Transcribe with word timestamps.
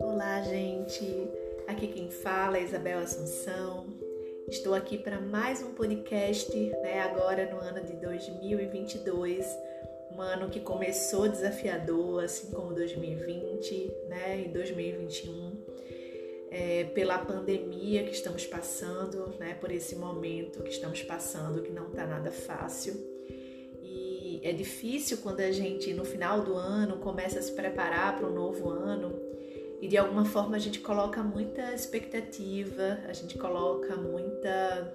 Olá, 0.00 0.42
gente. 0.42 1.28
Aqui 1.66 1.88
quem 1.88 2.10
fala 2.10 2.58
é 2.58 2.62
Isabel 2.62 3.00
Assunção. 3.00 3.86
Estou 4.48 4.74
aqui 4.74 4.96
para 4.96 5.20
mais 5.20 5.62
um 5.62 5.74
podcast, 5.74 6.50
né, 6.82 7.00
agora 7.00 7.50
no 7.50 7.58
ano 7.58 7.84
de 7.84 7.92
2022, 7.96 9.46
um 10.12 10.22
ano 10.22 10.48
que 10.48 10.60
começou 10.60 11.28
desafiador, 11.28 12.24
assim 12.24 12.50
como 12.50 12.72
2020, 12.72 13.92
né, 14.08 14.44
e 14.46 14.48
2021 14.48 15.64
é, 16.50 16.84
pela 16.94 17.18
pandemia 17.18 18.04
que 18.04 18.12
estamos 18.12 18.46
passando, 18.46 19.34
né, 19.38 19.54
por 19.60 19.70
esse 19.70 19.96
momento 19.96 20.62
que 20.62 20.70
estamos 20.70 21.02
passando, 21.02 21.62
que 21.62 21.70
não 21.70 21.88
está 21.88 22.06
nada 22.06 22.30
fácil. 22.30 22.94
É 24.42 24.52
difícil 24.52 25.18
quando 25.18 25.40
a 25.40 25.50
gente, 25.50 25.92
no 25.92 26.04
final 26.04 26.42
do 26.42 26.54
ano, 26.54 26.98
começa 26.98 27.38
a 27.38 27.42
se 27.42 27.52
preparar 27.52 28.16
para 28.16 28.26
um 28.26 28.32
novo 28.32 28.70
ano 28.70 29.14
e 29.80 29.86
de 29.86 29.96
alguma 29.96 30.24
forma 30.24 30.56
a 30.56 30.58
gente 30.58 30.80
coloca 30.80 31.22
muita 31.22 31.72
expectativa, 31.72 32.98
a 33.08 33.12
gente 33.12 33.38
coloca 33.38 33.96
muita. 33.96 34.92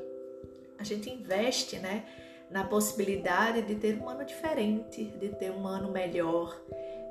A 0.78 0.84
gente 0.84 1.10
investe, 1.10 1.78
né? 1.80 2.04
Na 2.52 2.64
possibilidade 2.64 3.62
de 3.62 3.76
ter 3.76 3.98
um 3.98 4.10
ano 4.10 4.26
diferente, 4.26 5.06
de 5.06 5.30
ter 5.30 5.52
um 5.52 5.66
ano 5.66 5.92
melhor, 5.92 6.62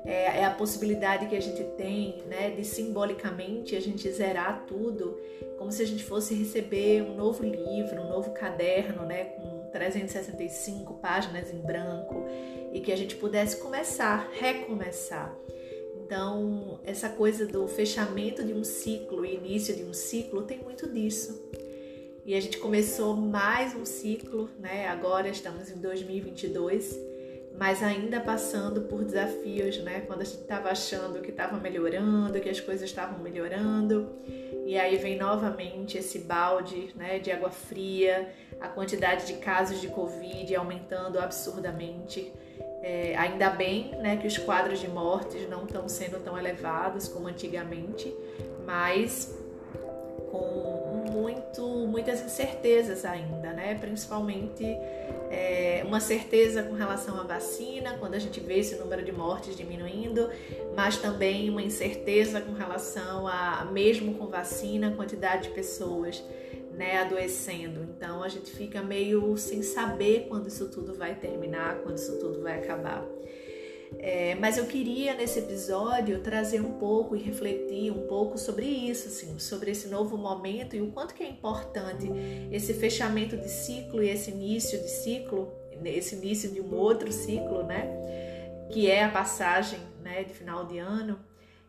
é, 0.05 0.39
é, 0.39 0.45
a 0.45 0.51
possibilidade 0.51 1.27
que 1.27 1.35
a 1.35 1.39
gente 1.39 1.63
tem 1.75 2.23
né, 2.27 2.51
de 2.51 2.65
simbolicamente 2.65 3.75
a 3.75 3.79
gente 3.79 4.09
zerar 4.11 4.65
tudo, 4.67 5.17
como 5.57 5.71
se 5.71 5.81
a 5.81 5.85
gente 5.85 6.03
fosse 6.03 6.33
receber 6.33 7.01
um 7.01 7.15
novo 7.15 7.43
livro, 7.43 8.01
um 8.01 8.09
novo 8.09 8.31
caderno, 8.31 9.05
né, 9.05 9.25
com 9.25 9.62
365 9.73 10.93
páginas 10.95 11.51
em 11.51 11.59
branco, 11.59 12.23
e 12.71 12.79
que 12.79 12.91
a 12.91 12.95
gente 12.95 13.15
pudesse 13.15 13.57
começar, 13.57 14.29
recomeçar. 14.31 15.35
Então, 16.05 16.79
essa 16.85 17.09
coisa 17.09 17.45
do 17.45 17.67
fechamento 17.67 18.43
de 18.43 18.53
um 18.53 18.63
ciclo, 18.63 19.25
início 19.25 19.75
de 19.75 19.83
um 19.83 19.93
ciclo, 19.93 20.43
tem 20.43 20.59
muito 20.59 20.87
disso. 20.87 21.49
E 22.25 22.35
a 22.35 22.39
gente 22.39 22.57
começou 22.57 23.15
mais 23.15 23.75
um 23.75 23.83
ciclo, 23.83 24.49
né? 24.57 24.87
Agora 24.87 25.27
estamos 25.27 25.69
em 25.69 25.81
2022 25.81 27.13
mas 27.57 27.83
ainda 27.83 28.19
passando 28.19 28.81
por 28.81 29.03
desafios, 29.03 29.77
né? 29.79 30.01
Quando 30.01 30.21
a 30.21 30.23
gente 30.23 30.41
estava 30.41 30.69
achando 30.69 31.21
que 31.21 31.29
estava 31.29 31.57
melhorando, 31.59 32.39
que 32.39 32.49
as 32.49 32.59
coisas 32.59 32.89
estavam 32.89 33.19
melhorando, 33.19 34.09
e 34.65 34.79
aí 34.79 34.97
vem 34.97 35.17
novamente 35.17 35.97
esse 35.97 36.19
balde, 36.19 36.93
né, 36.95 37.19
de 37.19 37.31
água 37.31 37.49
fria, 37.49 38.31
a 38.61 38.67
quantidade 38.67 39.27
de 39.27 39.33
casos 39.33 39.81
de 39.81 39.87
Covid 39.87 40.55
aumentando 40.55 41.19
absurdamente. 41.19 42.31
É, 42.81 43.15
ainda 43.17 43.49
bem, 43.49 43.91
né, 43.97 44.17
que 44.17 44.27
os 44.27 44.37
quadros 44.37 44.79
de 44.79 44.87
mortes 44.87 45.47
não 45.49 45.65
estão 45.65 45.87
sendo 45.87 46.19
tão 46.19 46.37
elevados 46.37 47.07
como 47.07 47.27
antigamente, 47.27 48.13
mas 48.65 49.37
com 50.31 50.82
muito, 51.13 51.61
muitas 51.87 52.21
incertezas 52.21 53.05
ainda, 53.05 53.53
né? 53.53 53.75
Principalmente 53.75 54.65
é, 55.29 55.83
uma 55.85 55.99
certeza 55.99 56.63
com 56.63 56.73
relação 56.73 57.19
à 57.19 57.23
vacina, 57.23 57.97
quando 57.99 58.15
a 58.15 58.19
gente 58.19 58.39
vê 58.39 58.59
esse 58.59 58.75
número 58.75 59.03
de 59.03 59.11
mortes 59.11 59.55
diminuindo, 59.55 60.29
mas 60.75 60.97
também 60.97 61.49
uma 61.49 61.61
incerteza 61.61 62.41
com 62.41 62.53
relação 62.53 63.27
a, 63.27 63.65
mesmo 63.71 64.15
com 64.15 64.27
vacina, 64.27 64.91
quantidade 64.91 65.49
de 65.49 65.49
pessoas 65.49 66.23
né, 66.75 66.99
adoecendo. 66.99 67.83
Então 67.83 68.23
a 68.23 68.27
gente 68.27 68.51
fica 68.51 68.81
meio 68.81 69.37
sem 69.37 69.61
saber 69.61 70.25
quando 70.27 70.47
isso 70.47 70.69
tudo 70.69 70.93
vai 70.95 71.15
terminar, 71.15 71.77
quando 71.83 71.97
isso 71.97 72.19
tudo 72.19 72.41
vai 72.41 72.59
acabar. 72.59 73.05
É, 73.99 74.35
mas 74.35 74.57
eu 74.57 74.65
queria 74.65 75.13
nesse 75.13 75.39
episódio 75.39 76.19
trazer 76.19 76.61
um 76.61 76.73
pouco 76.73 77.15
e 77.15 77.21
refletir 77.21 77.91
um 77.91 78.07
pouco 78.07 78.37
sobre 78.37 78.65
isso, 78.65 79.07
assim, 79.07 79.39
sobre 79.39 79.71
esse 79.71 79.87
novo 79.87 80.17
momento 80.17 80.75
e 80.75 80.81
o 80.81 80.91
quanto 80.91 81.13
que 81.13 81.23
é 81.23 81.29
importante 81.29 82.09
esse 82.51 82.73
fechamento 82.73 83.37
de 83.37 83.49
ciclo 83.49 84.03
e 84.03 84.09
esse 84.09 84.31
início 84.31 84.79
de 84.79 84.89
ciclo, 84.89 85.53
esse 85.85 86.15
início 86.15 86.51
de 86.51 86.61
um 86.61 86.75
outro 86.75 87.11
ciclo, 87.11 87.63
né? 87.63 87.87
Que 88.71 88.89
é 88.89 89.03
a 89.03 89.09
passagem, 89.09 89.79
né, 90.01 90.23
de 90.23 90.33
final 90.33 90.65
de 90.65 90.77
ano. 90.79 91.19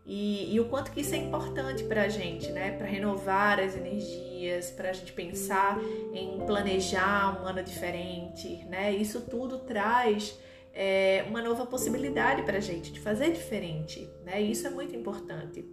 E, 0.07 0.55
e 0.55 0.61
o 0.61 0.67
quanto 0.67 0.91
que 0.91 1.01
isso 1.01 1.15
é 1.15 1.19
importante 1.19 1.83
para 1.85 2.03
a 2.03 2.09
gente, 2.09 2.53
né? 2.53 2.73
Para 2.73 2.87
renovar 2.87 3.59
as 3.59 3.75
energias, 3.75 4.71
para 4.71 4.91
a 4.91 4.93
gente 4.93 5.13
pensar 5.13 5.81
em 6.13 6.45
planejar 6.45 7.41
um 7.41 7.47
ano 7.47 7.63
diferente, 7.63 8.65
né? 8.69 8.93
Isso 8.93 9.23
tudo 9.23 9.61
traz 9.61 10.39
é, 10.75 11.25
uma 11.29 11.41
nova 11.41 11.65
possibilidade 11.65 12.43
para 12.43 12.59
a 12.59 12.61
gente 12.61 12.93
de 12.93 12.99
fazer 12.99 13.31
diferente, 13.31 14.11
né? 14.25 14.43
Isso 14.43 14.67
é 14.67 14.71
muito 14.71 14.95
importante. 14.95 15.65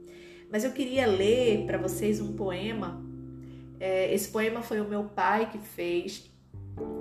Mas 0.50 0.64
eu 0.64 0.72
queria 0.72 1.08
ler 1.08 1.66
para 1.66 1.78
vocês 1.78 2.22
um 2.22 2.34
poema. 2.34 3.04
É, 3.80 4.14
esse 4.14 4.30
poema 4.30 4.62
foi 4.62 4.80
o 4.80 4.86
meu 4.86 5.06
pai 5.06 5.50
que 5.50 5.58
fez. 5.58 6.30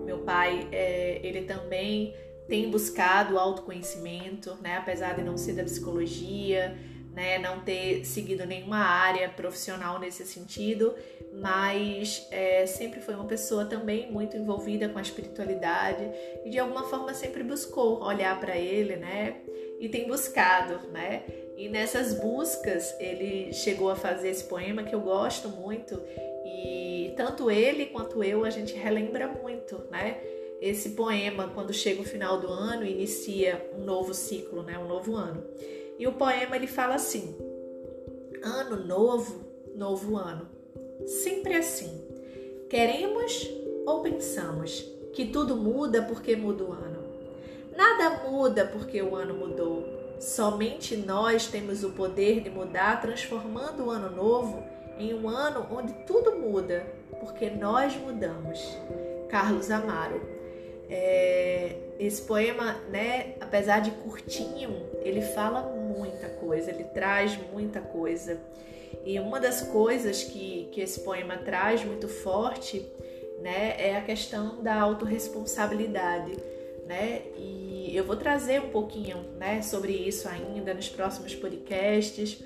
Meu 0.05 0.21
pai, 0.21 0.66
é, 0.72 1.21
ele 1.22 1.43
também 1.43 2.15
tem 2.49 2.71
buscado 2.71 3.39
autoconhecimento, 3.39 4.56
né? 4.62 4.78
Apesar 4.78 5.15
de 5.15 5.22
não 5.22 5.37
ser 5.37 5.53
da 5.53 5.62
psicologia, 5.62 6.77
né, 7.12 7.38
não 7.38 7.60
ter 7.60 8.04
seguido 8.04 8.47
nenhuma 8.47 8.78
área 8.78 9.28
profissional 9.28 9.98
nesse 9.98 10.25
sentido, 10.25 10.94
mas 11.32 12.26
é, 12.31 12.66
sempre 12.66 13.00
foi 13.00 13.15
uma 13.15 13.25
pessoa 13.25 13.65
também 13.65 14.10
muito 14.10 14.37
envolvida 14.37 14.88
com 14.88 14.98
a 14.98 15.03
espiritualidade 15.03 16.10
e 16.44 16.50
de 16.50 16.59
alguma 16.59 16.84
forma 16.84 17.12
sempre 17.15 17.43
buscou 17.43 18.03
olhar 18.03 18.38
para 18.38 18.56
ele, 18.56 18.97
né, 18.97 19.37
e 19.78 19.88
tem 19.88 20.06
buscado, 20.06 20.88
né, 20.88 21.25
e 21.56 21.69
nessas 21.69 22.15
buscas 22.15 22.94
ele 23.00 23.53
chegou 23.53 23.91
a 23.91 23.97
fazer 23.97 24.31
esse 24.31 24.44
poema 24.44 24.82
que 24.82 24.94
eu 24.94 25.00
gosto 25.00 25.48
muito 25.48 26.00
e 26.44 27.12
tanto 27.16 27.50
ele 27.50 27.87
quanto 27.87 28.22
eu 28.22 28.44
a 28.44 28.50
gente 28.50 28.75
relembra 28.75 29.28
muito, 29.28 29.84
né, 29.91 30.21
esse 30.60 30.91
poema 30.91 31.50
quando 31.54 31.72
chega 31.72 32.03
o 32.03 32.04
final 32.04 32.38
do 32.38 32.48
ano 32.48 32.84
inicia 32.84 33.66
um 33.77 33.82
novo 33.82 34.12
ciclo, 34.12 34.62
né, 34.62 34.78
um 34.78 34.87
novo 34.87 35.16
ano. 35.16 35.42
E 36.00 36.06
o 36.06 36.12
poema 36.12 36.56
ele 36.56 36.66
fala 36.66 36.94
assim: 36.94 37.37
Ano 38.43 38.87
novo, 38.87 39.44
novo 39.77 40.16
ano. 40.16 40.49
Sempre 41.05 41.55
assim. 41.55 42.09
Queremos 42.71 43.50
ou 43.87 44.00
pensamos 44.00 44.81
que 45.12 45.27
tudo 45.27 45.55
muda 45.55 46.03
porque 46.03 46.34
muda 46.34 46.65
o 46.65 46.72
ano. 46.72 47.05
Nada 47.77 48.31
muda 48.31 48.65
porque 48.65 49.03
o 49.03 49.15
ano 49.15 49.34
mudou. 49.34 49.84
Somente 50.19 50.97
nós 50.97 51.49
temos 51.49 51.84
o 51.84 51.91
poder 51.91 52.41
de 52.41 52.49
mudar, 52.49 53.00
transformando 53.03 53.84
o 53.84 53.91
ano 53.91 54.15
novo 54.15 54.62
em 54.99 55.12
um 55.12 55.28
ano 55.28 55.66
onde 55.71 55.93
tudo 56.06 56.37
muda, 56.37 56.87
porque 57.19 57.50
nós 57.50 57.94
mudamos. 57.97 58.59
Carlos 59.28 59.71
Amaro. 59.71 60.21
É, 60.89 61.77
esse 61.99 62.22
poema, 62.22 62.72
né, 62.91 63.34
apesar 63.39 63.81
de 63.81 63.91
curtinho, 63.91 64.89
ele 65.03 65.21
fala 65.21 65.79
muita 65.91 66.28
coisa, 66.28 66.71
ele 66.71 66.84
traz 66.84 67.39
muita 67.53 67.81
coisa. 67.81 68.41
E 69.05 69.19
uma 69.19 69.41
das 69.41 69.62
coisas 69.62 70.23
que, 70.23 70.69
que 70.73 70.81
esse 70.81 71.01
poema 71.01 71.37
traz 71.39 71.84
muito 71.84 72.09
forte, 72.09 72.87
né, 73.41 73.75
é 73.78 73.97
a 73.97 74.03
questão 74.03 74.62
da 74.62 74.75
autorresponsabilidade, 74.81 76.33
né? 76.87 77.23
E 77.37 77.93
eu 77.95 78.05
vou 78.05 78.17
trazer 78.17 78.61
um 78.61 78.69
pouquinho, 78.69 79.25
né, 79.39 79.62
sobre 79.62 79.93
isso 79.93 80.28
ainda 80.28 80.75
nos 80.75 80.89
próximos 80.89 81.34
podcasts. 81.34 82.43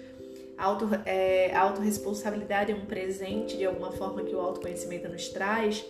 Auto, 0.57 0.89
é, 1.05 1.53
a 1.53 1.63
autorresponsabilidade 1.63 2.71
é 2.71 2.75
um 2.75 2.87
presente 2.87 3.57
de 3.57 3.65
alguma 3.67 3.91
forma 3.91 4.23
que 4.23 4.35
o 4.35 4.41
autoconhecimento 4.41 5.09
nos 5.09 5.29
traz 5.29 5.85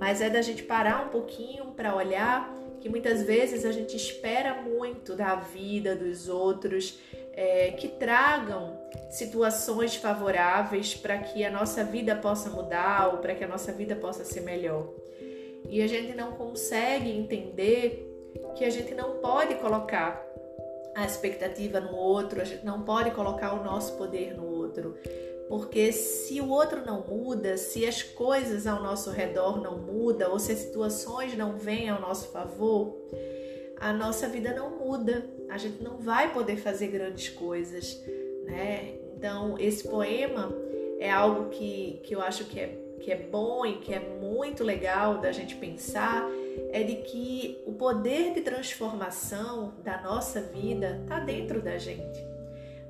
mas 0.00 0.22
é 0.22 0.30
da 0.30 0.40
gente 0.40 0.62
parar 0.62 1.04
um 1.04 1.08
pouquinho 1.10 1.66
para 1.76 1.94
olhar 1.94 2.50
que 2.80 2.88
muitas 2.88 3.22
vezes 3.22 3.64
a 3.64 3.72
gente 3.72 3.96
espera 3.96 4.62
muito 4.62 5.14
da 5.14 5.36
vida 5.36 5.94
dos 5.94 6.28
outros 6.28 6.98
é, 7.32 7.72
que 7.72 7.88
tragam 7.88 8.78
situações 9.10 9.96
favoráveis 9.96 10.94
para 10.94 11.18
que 11.18 11.44
a 11.44 11.50
nossa 11.50 11.84
vida 11.84 12.16
possa 12.16 12.50
mudar 12.50 13.12
ou 13.12 13.18
para 13.18 13.34
que 13.34 13.44
a 13.44 13.48
nossa 13.48 13.72
vida 13.72 13.94
possa 13.94 14.24
ser 14.24 14.40
melhor. 14.40 14.88
E 15.68 15.82
a 15.82 15.86
gente 15.86 16.14
não 16.16 16.32
consegue 16.32 17.10
entender 17.10 18.06
que 18.56 18.64
a 18.64 18.70
gente 18.70 18.94
não 18.94 19.18
pode 19.18 19.54
colocar 19.56 20.26
a 20.94 21.04
expectativa 21.04 21.80
no 21.80 21.94
outro, 21.94 22.40
a 22.40 22.44
gente 22.44 22.64
não 22.64 22.82
pode 22.82 23.10
colocar 23.12 23.52
o 23.54 23.62
nosso 23.62 23.96
poder 23.96 24.34
no 24.34 24.46
outro. 24.46 24.96
Porque 25.50 25.90
se 25.90 26.40
o 26.40 26.48
outro 26.48 26.86
não 26.86 27.00
muda, 27.00 27.56
se 27.56 27.84
as 27.84 28.04
coisas 28.04 28.68
ao 28.68 28.80
nosso 28.80 29.10
redor 29.10 29.60
não 29.60 29.78
mudam, 29.78 30.30
ou 30.30 30.38
se 30.38 30.52
as 30.52 30.58
situações 30.58 31.36
não 31.36 31.56
vêm 31.56 31.88
ao 31.88 32.00
nosso 32.00 32.28
favor, 32.28 32.96
a 33.76 33.92
nossa 33.92 34.28
vida 34.28 34.54
não 34.54 34.78
muda. 34.78 35.26
A 35.48 35.58
gente 35.58 35.82
não 35.82 35.98
vai 35.98 36.32
poder 36.32 36.56
fazer 36.56 36.86
grandes 36.86 37.30
coisas, 37.30 38.00
né? 38.44 38.94
Então, 39.16 39.58
esse 39.58 39.88
poema 39.88 40.54
é 41.00 41.10
algo 41.10 41.50
que, 41.50 42.00
que 42.04 42.14
eu 42.14 42.22
acho 42.22 42.44
que 42.44 42.60
é, 42.60 42.78
que 43.00 43.10
é 43.10 43.16
bom 43.16 43.66
e 43.66 43.78
que 43.78 43.92
é 43.92 43.98
muito 43.98 44.62
legal 44.62 45.18
da 45.18 45.32
gente 45.32 45.56
pensar 45.56 46.30
é 46.70 46.84
de 46.84 46.94
que 47.02 47.60
o 47.66 47.72
poder 47.72 48.34
de 48.34 48.42
transformação 48.42 49.74
da 49.82 50.00
nossa 50.00 50.40
vida 50.40 51.00
está 51.02 51.18
dentro 51.18 51.60
da 51.60 51.76
gente. 51.76 52.24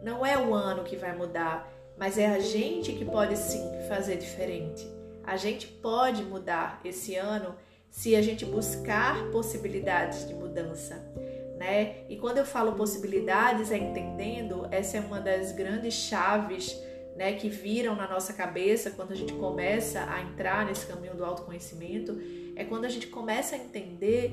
Não 0.02 0.26
é 0.26 0.36
o 0.36 0.52
ano 0.52 0.84
que 0.84 0.96
vai 0.96 1.16
mudar, 1.16 1.79
mas 2.00 2.16
é 2.16 2.26
a 2.26 2.38
gente 2.38 2.94
que 2.94 3.04
pode 3.04 3.36
sim 3.36 3.62
fazer 3.86 4.16
diferente. 4.16 4.90
A 5.22 5.36
gente 5.36 5.66
pode 5.66 6.22
mudar 6.22 6.80
esse 6.82 7.14
ano 7.14 7.54
se 7.90 8.16
a 8.16 8.22
gente 8.22 8.46
buscar 8.46 9.30
possibilidades 9.30 10.26
de 10.26 10.32
mudança. 10.32 10.94
Né? 11.58 12.06
E 12.08 12.16
quando 12.16 12.38
eu 12.38 12.46
falo 12.46 12.72
possibilidades, 12.72 13.70
é 13.70 13.76
entendendo, 13.76 14.66
essa 14.70 14.96
é 14.96 15.00
uma 15.00 15.20
das 15.20 15.52
grandes 15.52 15.92
chaves 15.92 16.74
né, 17.16 17.34
que 17.34 17.50
viram 17.50 17.94
na 17.94 18.08
nossa 18.08 18.32
cabeça 18.32 18.90
quando 18.92 19.12
a 19.12 19.14
gente 19.14 19.34
começa 19.34 20.00
a 20.10 20.22
entrar 20.22 20.64
nesse 20.64 20.86
caminho 20.86 21.14
do 21.14 21.22
autoconhecimento, 21.22 22.18
é 22.56 22.64
quando 22.64 22.86
a 22.86 22.88
gente 22.88 23.08
começa 23.08 23.56
a 23.56 23.58
entender 23.58 24.32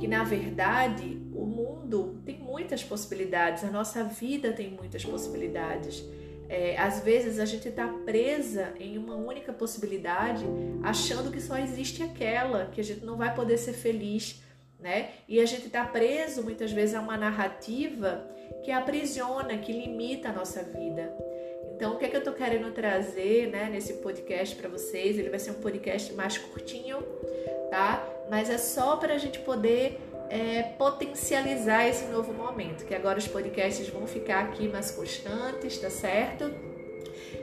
que, 0.00 0.08
na 0.08 0.24
verdade, 0.24 1.22
o 1.32 1.46
mundo 1.46 2.20
tem 2.24 2.40
muitas 2.40 2.82
possibilidades, 2.82 3.62
a 3.62 3.70
nossa 3.70 4.02
vida 4.02 4.52
tem 4.52 4.68
muitas 4.68 5.04
possibilidades. 5.04 6.04
É, 6.48 6.76
às 6.76 7.00
vezes 7.00 7.38
a 7.38 7.44
gente 7.44 7.68
está 7.68 7.88
presa 8.04 8.74
em 8.78 8.98
uma 8.98 9.14
única 9.14 9.52
possibilidade, 9.52 10.44
achando 10.82 11.30
que 11.30 11.40
só 11.40 11.58
existe 11.58 12.02
aquela, 12.02 12.66
que 12.66 12.80
a 12.80 12.84
gente 12.84 13.04
não 13.04 13.16
vai 13.16 13.34
poder 13.34 13.56
ser 13.56 13.72
feliz, 13.72 14.42
né? 14.78 15.10
E 15.26 15.40
a 15.40 15.46
gente 15.46 15.66
está 15.66 15.84
preso 15.84 16.42
muitas 16.42 16.70
vezes 16.70 16.94
a 16.94 17.00
uma 17.00 17.16
narrativa 17.16 18.28
que 18.62 18.70
aprisiona, 18.70 19.56
que 19.58 19.72
limita 19.72 20.28
a 20.28 20.32
nossa 20.32 20.62
vida. 20.62 21.14
Então, 21.74 21.94
o 21.94 21.98
que 21.98 22.04
é 22.04 22.08
que 22.08 22.16
eu 22.16 22.20
estou 22.20 22.34
querendo 22.34 22.72
trazer 22.72 23.48
né, 23.48 23.68
nesse 23.70 23.94
podcast 23.94 24.54
para 24.54 24.68
vocês? 24.68 25.18
Ele 25.18 25.28
vai 25.28 25.40
ser 25.40 25.50
um 25.50 25.60
podcast 25.60 26.12
mais 26.12 26.38
curtinho, 26.38 27.02
tá? 27.70 28.06
Mas 28.30 28.48
é 28.48 28.58
só 28.58 28.96
para 28.96 29.14
a 29.14 29.18
gente 29.18 29.40
poder 29.40 30.00
é, 30.30 30.62
potencializar 30.62 31.86
esse 31.88 32.06
novo 32.06 32.32
momento, 32.32 32.84
que 32.84 32.94
agora 32.94 33.18
os 33.18 33.28
podcasts 33.28 33.88
vão 33.88 34.06
ficar 34.06 34.44
aqui 34.44 34.68
mais 34.68 34.90
constantes, 34.90 35.78
tá 35.78 35.90
certo? 35.90 36.50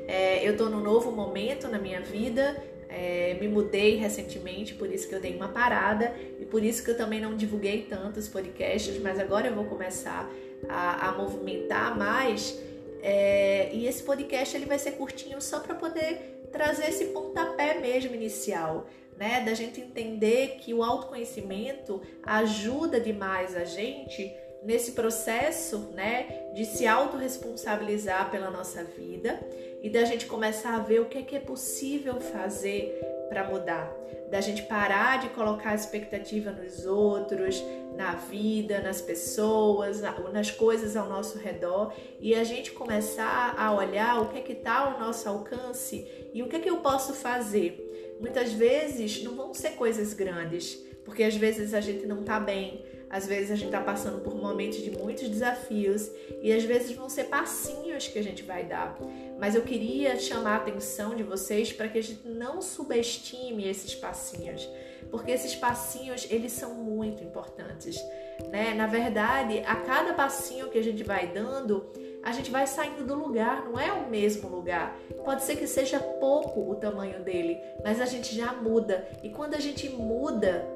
É, 0.08 0.46
eu 0.46 0.54
estou 0.54 0.70
num 0.70 0.82
novo 0.82 1.12
momento 1.12 1.68
na 1.68 1.78
minha 1.78 2.02
vida, 2.02 2.62
é, 2.90 3.38
me 3.40 3.48
mudei 3.48 3.96
recentemente, 3.96 4.74
por 4.74 4.92
isso 4.92 5.08
que 5.08 5.16
eu 5.16 5.22
dei 5.22 5.36
uma 5.36 5.48
parada 5.48 6.14
e 6.40 6.46
por 6.46 6.64
isso 6.64 6.84
que 6.84 6.92
eu 6.92 6.98
também 6.98 7.22
não 7.22 7.36
divulguei 7.38 7.84
tanto 7.90 8.20
os 8.20 8.28
podcasts, 8.28 9.00
mas 9.00 9.20
agora 9.20 9.48
eu 9.48 9.56
vou 9.56 9.66
começar 9.66 10.30
a, 10.68 11.10
a 11.10 11.12
movimentar 11.14 11.98
mais 11.98 12.60
é, 13.02 13.74
e 13.74 13.88
esse 13.88 14.04
podcast 14.04 14.56
ele 14.56 14.66
vai 14.66 14.78
ser 14.78 14.92
curtinho 14.92 15.42
só 15.42 15.60
para 15.60 15.74
poder 15.74 16.48
trazer 16.52 16.90
esse 16.90 17.06
pontapé 17.06 17.80
mesmo 17.80 18.14
inicial, 18.14 18.88
né? 19.22 19.40
Da 19.42 19.54
gente 19.54 19.80
entender 19.80 20.58
que 20.60 20.74
o 20.74 20.82
autoconhecimento 20.84 22.02
ajuda 22.24 23.00
demais 23.00 23.56
a 23.56 23.64
gente 23.64 24.36
nesse 24.64 24.94
processo, 24.94 25.78
né, 25.94 26.50
de 26.56 26.66
se 26.66 26.88
autorresponsabilizar 26.88 28.32
pela 28.32 28.50
nossa 28.50 28.84
vida 28.84 29.40
e 29.82 29.90
da 29.92 30.06
gente 30.06 30.26
começar 30.26 30.76
a 30.76 30.80
ver 30.80 31.02
o 31.02 31.06
que 31.06 31.20
é 31.20 31.22
que 31.22 31.36
é 31.36 31.40
possível 31.40 32.20
fazer 32.20 33.00
para 33.30 33.44
mudar, 33.44 33.92
da 34.30 34.42
gente 34.42 34.64
parar 34.64 35.20
de 35.20 35.30
colocar 35.30 35.76
expectativa 35.76 36.52
nos 36.52 36.86
outros, 36.86 37.64
na 37.96 38.14
vida, 38.16 38.82
nas 38.82 39.02
pessoas, 39.02 40.02
nas 40.34 40.50
coisas 40.50 40.96
ao 40.96 41.08
nosso 41.08 41.38
redor 41.38 41.94
e 42.20 42.34
a 42.34 42.44
gente 42.44 42.72
começar 42.72 43.56
a 43.58 43.72
olhar 43.72 44.20
o 44.22 44.30
que 44.30 44.40
é 44.40 44.42
que 44.42 44.54
está 44.54 44.80
ao 44.80 45.00
nosso 45.00 45.30
alcance 45.30 46.08
e 46.34 46.42
o 46.42 46.48
que 46.48 46.56
é 46.56 46.60
que 46.60 46.70
eu 46.70 46.78
posso 46.78 47.14
fazer. 47.14 47.91
Muitas 48.22 48.54
vezes 48.54 49.22
não 49.24 49.36
vão 49.36 49.54
ser 49.54 49.72
coisas 49.72 50.14
grandes, 50.14 50.76
porque 51.04 51.24
às 51.24 51.36
vezes 51.36 51.74
a 51.74 51.82
gente 51.82 52.06
não 52.06 52.22
está 52.22 52.40
bem, 52.40 52.86
às 53.10 53.26
vezes 53.26 53.52
a 53.52 53.56
gente 53.56 53.66
está 53.66 53.82
passando 53.82 54.22
por 54.22 54.36
momentos 54.36 54.78
de 54.78 54.92
muitos 54.92 55.28
desafios 55.28 56.10
e 56.42 56.54
às 56.54 56.64
vezes 56.64 56.96
vão 56.96 57.10
ser 57.10 57.26
passinhos 57.26 58.08
que 58.08 58.18
a 58.18 58.24
gente 58.24 58.44
vai 58.44 58.64
dar. 58.64 58.98
Mas 59.38 59.56
eu 59.56 59.64
queria 59.64 60.18
chamar 60.18 60.54
a 60.54 60.58
atenção 60.58 61.16
de 61.16 61.24
vocês 61.24 61.74
para 61.74 61.90
que 61.90 61.98
a 61.98 62.04
gente 62.04 62.26
não 62.26 62.62
subestime 62.62 63.68
esses 63.68 63.94
passinhos 63.94 64.70
porque 65.12 65.30
esses 65.30 65.54
passinhos 65.54 66.26
eles 66.32 66.54
são 66.54 66.74
muito 66.74 67.22
importantes, 67.22 68.02
né? 68.50 68.74
Na 68.74 68.88
verdade, 68.88 69.60
a 69.60 69.76
cada 69.76 70.14
passinho 70.14 70.70
que 70.70 70.78
a 70.78 70.84
gente 70.84 71.04
vai 71.04 71.28
dando, 71.28 71.86
a 72.24 72.32
gente 72.32 72.52
vai 72.52 72.68
saindo 72.68 73.04
do 73.06 73.16
lugar, 73.16 73.66
não 73.66 73.80
é 73.80 73.92
o 73.92 74.10
mesmo 74.10 74.48
lugar. 74.48 74.98
Pode 75.24 75.44
ser 75.44 75.56
que 75.56 75.68
seja 75.68 76.00
pouco 76.00 76.70
o 76.70 76.76
tamanho 76.76 77.24
dele, 77.24 77.58
mas 77.84 78.00
a 78.00 78.06
gente 78.06 78.36
já 78.36 78.54
muda. 78.54 79.08
E 79.24 79.30
quando 79.30 79.56
a 79.56 79.60
gente 79.60 79.90
muda, 79.90 80.68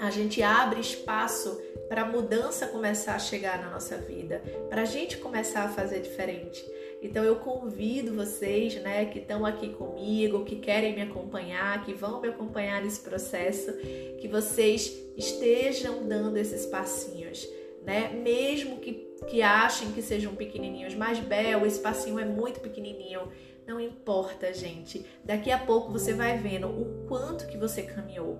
a 0.00 0.10
gente 0.10 0.42
abre 0.42 0.80
espaço 0.80 1.60
para 1.88 2.02
a 2.02 2.06
mudança 2.06 2.66
começar 2.66 3.14
a 3.14 3.18
chegar 3.18 3.62
na 3.62 3.70
nossa 3.70 3.98
vida, 3.98 4.42
para 4.70 4.82
a 4.82 4.86
gente 4.86 5.18
começar 5.18 5.64
a 5.64 5.68
fazer 5.68 6.00
diferente. 6.00 6.64
Então 7.02 7.24
eu 7.24 7.36
convido 7.36 8.14
vocês, 8.14 8.74
né, 8.76 9.04
que 9.06 9.18
estão 9.18 9.44
aqui 9.44 9.70
comigo, 9.70 10.44
que 10.44 10.56
querem 10.56 10.94
me 10.94 11.02
acompanhar, 11.02 11.84
que 11.84 11.92
vão 11.92 12.20
me 12.20 12.28
acompanhar 12.28 12.82
nesse 12.82 13.00
processo, 13.00 13.72
que 14.18 14.28
vocês 14.28 14.96
estejam 15.16 16.06
dando 16.06 16.36
esses 16.36 16.64
passinhos, 16.66 17.46
né? 17.82 18.10
Mesmo 18.10 18.78
que, 18.78 18.92
que 19.28 19.42
achem 19.42 19.92
que 19.92 20.02
sejam 20.02 20.34
pequenininhos, 20.34 20.94
mas 20.94 21.18
Bel, 21.18 21.66
esse 21.66 21.80
passinho 21.80 22.18
é 22.18 22.24
muito 22.24 22.60
pequenininho. 22.60 23.28
Não 23.66 23.78
importa, 23.78 24.52
gente. 24.52 25.04
Daqui 25.24 25.50
a 25.50 25.58
pouco 25.58 25.92
você 25.92 26.12
vai 26.12 26.36
vendo 26.36 26.66
o 26.66 27.06
quanto 27.06 27.46
que 27.46 27.56
você 27.56 27.82
caminhou. 27.82 28.38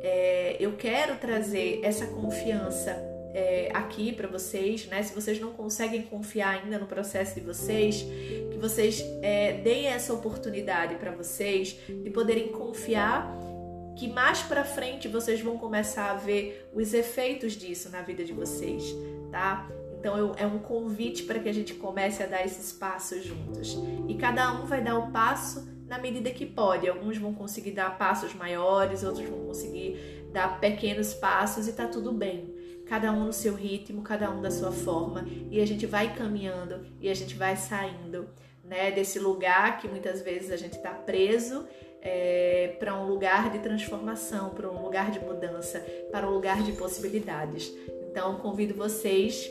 É, 0.00 0.56
eu 0.60 0.76
quero 0.76 1.16
trazer 1.16 1.80
essa 1.82 2.06
confiança 2.06 2.90
é, 3.34 3.70
aqui 3.72 4.12
para 4.12 4.28
vocês, 4.28 4.86
né? 4.86 5.02
Se 5.02 5.14
vocês 5.14 5.40
não 5.40 5.52
conseguem 5.52 6.02
confiar 6.02 6.60
ainda 6.62 6.78
no 6.78 6.86
processo 6.86 7.34
de 7.34 7.40
vocês, 7.40 8.02
que 8.50 8.58
vocês 8.58 9.04
é, 9.22 9.54
deem 9.54 9.86
essa 9.86 10.12
oportunidade 10.12 10.96
para 10.96 11.10
vocês 11.12 11.76
de 11.88 12.10
poderem 12.10 12.48
confiar 12.48 13.51
que 13.96 14.08
mais 14.08 14.42
para 14.42 14.64
frente 14.64 15.08
vocês 15.08 15.40
vão 15.40 15.58
começar 15.58 16.10
a 16.10 16.14
ver 16.14 16.68
os 16.74 16.94
efeitos 16.94 17.52
disso 17.52 17.90
na 17.90 18.02
vida 18.02 18.24
de 18.24 18.32
vocês, 18.32 18.94
tá? 19.30 19.68
Então 19.98 20.16
eu, 20.16 20.34
é 20.36 20.46
um 20.46 20.58
convite 20.58 21.22
para 21.22 21.38
que 21.38 21.48
a 21.48 21.54
gente 21.54 21.74
comece 21.74 22.22
a 22.22 22.26
dar 22.26 22.44
esses 22.44 22.72
passos 22.72 23.24
juntos. 23.24 23.78
E 24.08 24.14
cada 24.14 24.52
um 24.52 24.66
vai 24.66 24.82
dar 24.82 24.98
o 24.98 25.04
um 25.04 25.12
passo 25.12 25.68
na 25.86 25.98
medida 25.98 26.30
que 26.30 26.44
pode. 26.44 26.88
Alguns 26.88 27.18
vão 27.18 27.32
conseguir 27.32 27.72
dar 27.72 27.96
passos 27.96 28.34
maiores, 28.34 29.04
outros 29.04 29.28
vão 29.28 29.46
conseguir 29.46 30.28
dar 30.32 30.58
pequenos 30.58 31.14
passos 31.14 31.68
e 31.68 31.72
tá 31.72 31.86
tudo 31.86 32.12
bem 32.12 32.62
cada 32.92 33.10
um 33.10 33.24
no 33.24 33.32
seu 33.32 33.54
ritmo, 33.54 34.02
cada 34.02 34.30
um 34.30 34.42
da 34.42 34.50
sua 34.50 34.70
forma, 34.70 35.24
e 35.50 35.60
a 35.60 35.66
gente 35.66 35.86
vai 35.86 36.14
caminhando 36.14 36.84
e 37.00 37.08
a 37.08 37.14
gente 37.14 37.34
vai 37.34 37.56
saindo 37.56 38.28
né, 38.72 38.90
desse 38.90 39.18
lugar 39.18 39.78
que 39.78 39.86
muitas 39.86 40.22
vezes 40.22 40.50
a 40.50 40.56
gente 40.56 40.76
está 40.76 40.90
preso 40.90 41.68
é, 42.00 42.74
para 42.78 42.98
um 42.98 43.06
lugar 43.06 43.50
de 43.50 43.58
transformação, 43.58 44.48
para 44.50 44.66
um 44.66 44.82
lugar 44.82 45.10
de 45.10 45.20
mudança, 45.20 45.78
para 46.10 46.26
um 46.26 46.32
lugar 46.32 46.62
de 46.62 46.72
possibilidades. 46.72 47.70
Então, 48.10 48.38
convido 48.38 48.74
vocês 48.74 49.50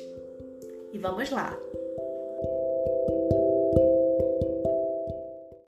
e 0.92 0.98
vamos 0.98 1.30
lá! 1.30 1.56